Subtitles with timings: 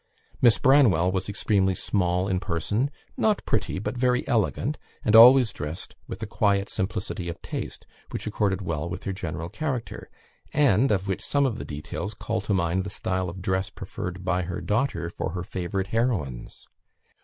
[0.41, 5.95] Miss Branwell was extremely small in person; not pretty, but very elegant, and always dressed
[6.07, 10.09] with a quiet simplicity of taste, which accorded well with her general character,
[10.53, 14.25] and of which some of the details call to mind the style of dress preferred
[14.25, 16.67] by her daughter for her favourite heroines.